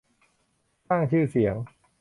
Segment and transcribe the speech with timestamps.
[0.87, 1.55] สร้างชื่อเสียง